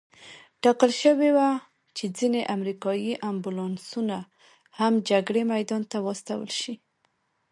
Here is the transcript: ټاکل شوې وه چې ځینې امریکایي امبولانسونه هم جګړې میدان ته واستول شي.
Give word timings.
ټاکل 0.63 0.91
شوې 1.01 1.29
وه 1.37 1.49
چې 1.95 2.05
ځینې 2.17 2.41
امریکایي 2.55 3.13
امبولانسونه 3.29 4.17
هم 4.79 4.93
جګړې 5.09 5.43
میدان 5.53 5.81
ته 5.91 5.97
واستول 6.05 6.49
شي. 6.61 6.73